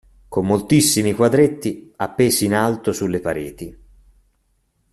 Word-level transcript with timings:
Con 0.27 0.47
moltissimi 0.47 1.13
quadretti 1.13 1.93
appesi 1.97 2.45
in 2.45 2.55
alto 2.55 2.91
sulle 2.91 3.19
pareti. 3.19 3.77